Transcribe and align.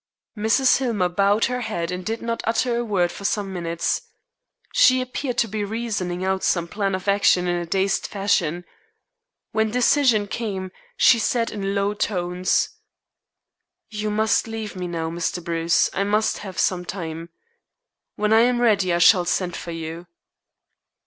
Mrs. 0.35 0.79
Hillmer 0.79 1.09
bowed 1.09 1.45
her 1.45 1.61
head 1.61 1.91
and 1.91 2.03
did 2.03 2.23
not 2.23 2.41
utter 2.43 2.75
a 2.75 2.83
word 2.83 3.11
for 3.11 3.23
some 3.23 3.53
minutes. 3.53 4.01
She 4.73 4.99
appeared 4.99 5.37
to 5.37 5.47
be 5.47 5.63
reasoning 5.63 6.25
out 6.25 6.41
some 6.41 6.67
plan 6.67 6.95
of 6.95 7.07
action 7.07 7.47
in 7.47 7.55
a 7.55 7.67
dazed 7.67 8.07
fashion. 8.07 8.65
When 9.51 9.69
decision 9.69 10.25
came 10.25 10.71
she 10.97 11.19
said 11.19 11.51
in 11.51 11.75
low 11.75 11.93
tones: 11.93 12.69
"You 13.91 14.09
must 14.09 14.47
leave 14.47 14.75
me 14.75 14.87
now, 14.87 15.11
Mr. 15.11 15.43
Bruce. 15.43 15.87
I 15.93 16.03
must 16.03 16.39
have 16.39 16.57
time. 16.87 17.29
When 18.15 18.33
I 18.33 18.39
am 18.39 18.59
ready 18.59 18.91
I 18.91 18.97
shall 18.97 19.25
send 19.25 19.55
for 19.55 19.69
you." 19.69 20.07